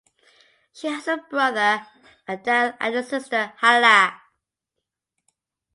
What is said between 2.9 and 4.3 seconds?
a sister, Hala.